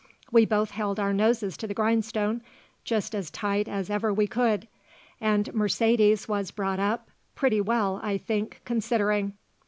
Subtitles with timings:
[0.31, 2.41] We both held our noses to the grindstone
[2.83, 4.67] just as tight as ever we could,
[5.19, 9.33] and Mercedes was brought up pretty well, I think, considering.